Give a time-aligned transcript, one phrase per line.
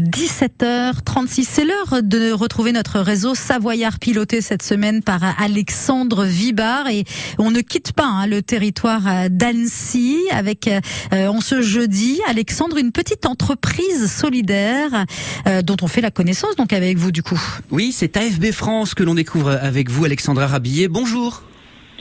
[0.00, 1.46] 17h36.
[1.48, 7.04] C'est l'heure de retrouver notre réseau Savoyard piloté cette semaine par Alexandre Vibard et
[7.38, 12.92] on ne quitte pas hein, le territoire d'Annecy avec euh, en ce jeudi Alexandre une
[12.92, 15.04] petite entreprise solidaire
[15.46, 17.40] euh, dont on fait la connaissance donc avec vous du coup.
[17.70, 20.88] Oui, c'est AFB France que l'on découvre avec vous Alexandra Rabillet.
[20.88, 21.42] Bonjour.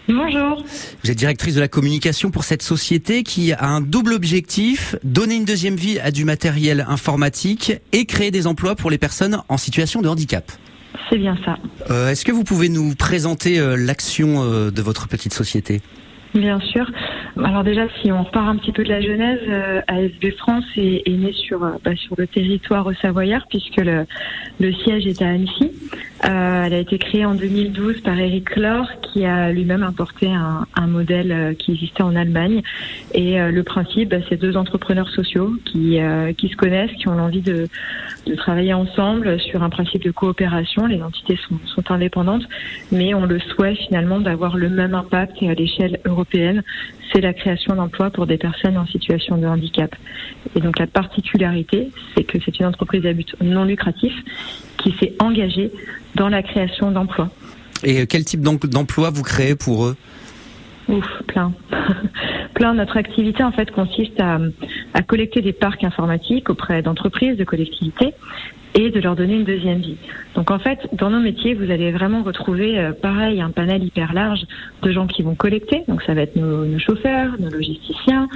[0.09, 0.63] Bonjour.
[1.03, 5.35] Vous êtes directrice de la communication pour cette société qui a un double objectif, donner
[5.35, 9.57] une deuxième vie à du matériel informatique et créer des emplois pour les personnes en
[9.57, 10.51] situation de handicap.
[11.11, 11.57] C'est bien ça.
[11.91, 15.79] Euh, Est-ce que vous pouvez nous présenter euh, l'action euh, de votre petite société?
[16.33, 16.85] Bien sûr.
[17.43, 21.01] Alors déjà, si on repart un petit peu de la genèse, euh, AFB France est,
[21.07, 24.05] est né sur, euh, bah, sur le territoire savoyard puisque le,
[24.83, 25.71] siège est à Annecy.
[26.25, 30.65] Euh, elle a été créée en 2012 par Eric Lor qui a lui-même importé un,
[30.87, 32.61] modèle qui existait en Allemagne.
[33.13, 35.99] Et le principe, bah, c'est deux entrepreneurs sociaux qui,
[36.37, 37.67] qui se connaissent, qui ont envie de,
[38.37, 40.85] travailler ensemble sur un principe de coopération.
[40.85, 41.37] Les entités
[41.75, 42.43] sont, indépendantes,
[42.91, 46.18] mais on le souhait finalement d'avoir le même impact à l'échelle européenne.
[47.11, 49.95] C'est la création d'emplois pour des personnes en situation de handicap.
[50.55, 54.13] Et donc la particularité, c'est que c'est une entreprise à but non lucratif
[54.77, 55.71] qui s'est engagée
[56.15, 57.29] dans la création d'emplois.
[57.83, 59.95] Et quel type d'em- d'emploi vous créez pour eux?
[60.87, 61.53] Ouf, plein.
[62.59, 64.39] Notre activité, en fait, consiste à,
[65.03, 68.13] collecter des parcs informatiques auprès d'entreprises, de collectivités
[68.75, 69.97] et de leur donner une deuxième vie.
[70.35, 74.13] Donc, en fait, dans nos métiers, vous allez vraiment retrouver, euh, pareil, un panel hyper
[74.13, 74.41] large
[74.83, 75.83] de gens qui vont collecter.
[75.87, 78.27] Donc, ça va être nos chauffeurs, nos logisticiens.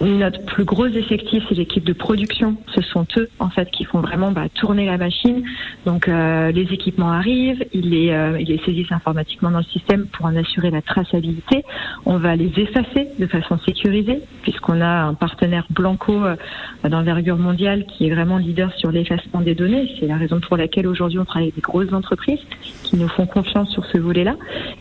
[0.00, 2.56] Notre plus gros effectif, c'est l'équipe de production.
[2.74, 5.44] Ce sont eux, en fait, qui font vraiment bah, tourner la machine.
[5.86, 10.06] Donc, euh, les équipements arrivent, ils les, euh, ils les saisissent informatiquement dans le système
[10.06, 11.64] pour en assurer la traçabilité.
[12.06, 16.36] On va les effacer de façon sécurisée, puisqu'on a un partenaire Blanco euh,
[16.82, 19.88] d'envergure mondiale qui est vraiment leader sur l'effacement des données.
[20.00, 22.40] C'est la raison pour laquelle aujourd'hui on travaille avec des grosses entreprises
[22.82, 24.34] qui nous font confiance sur ce volet-là.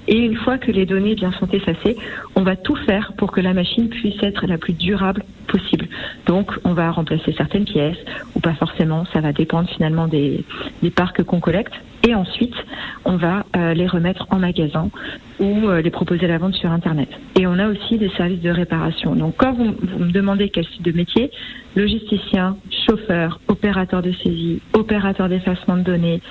[0.07, 1.97] Et une fois que les données bien sont effacées,
[2.35, 5.02] on va tout faire pour que la machine puisse être la plus durable
[5.47, 5.87] possible.
[6.25, 7.97] Donc, on va remplacer certaines pièces
[8.35, 9.05] ou pas forcément.
[9.13, 10.45] Ça va dépendre finalement des,
[10.81, 11.73] des parcs qu'on collecte.
[12.05, 12.55] Et ensuite,
[13.05, 14.89] on va euh, les remettre en magasin
[15.39, 17.07] ou euh, les proposer à la vente sur Internet.
[17.39, 19.15] Et on a aussi des services de réparation.
[19.15, 21.31] Donc, quand vous, me demandez quel type de métier,
[21.75, 26.21] logisticien, chauffeur, opérateur de saisie, opérateur d'effacement de données,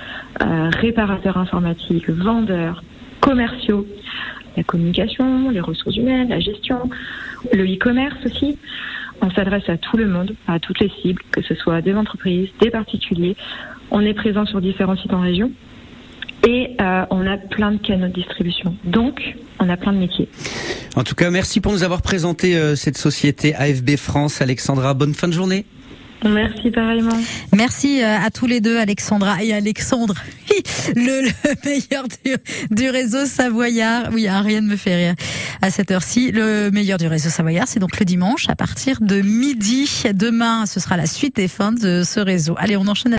[0.43, 2.83] euh, réparateur informatique, vendeur,
[3.19, 3.87] commerciaux,
[4.55, 6.89] la communication, les ressources humaines, la gestion,
[7.51, 8.57] le e-commerce aussi.
[9.21, 12.49] On s'adresse à tout le monde, à toutes les cibles, que ce soit des entreprises,
[12.59, 13.35] des particuliers.
[13.91, 15.51] On est présent sur différents sites en région
[16.47, 18.75] et euh, on a plein de canaux de distribution.
[18.83, 20.27] Donc, on a plein de métiers.
[20.95, 24.41] En tout cas, merci pour nous avoir présenté euh, cette société AFB France.
[24.41, 25.65] Alexandra, bonne fin de journée.
[26.25, 27.17] Merci pareillement.
[27.55, 30.15] Merci euh, à tous les deux, Alexandra et Alexandre,
[30.95, 32.35] le, le meilleur du,
[32.71, 34.09] du, réseau Savoyard.
[34.11, 35.15] Oui, hein, rien ne me fait rire
[35.61, 36.31] à cette heure-ci.
[36.31, 39.89] Le meilleur du réseau Savoyard, c'est donc le dimanche à partir de midi.
[40.13, 42.55] Demain, ce sera la suite des fins de ce réseau.
[42.57, 43.11] Allez, on enchaîne.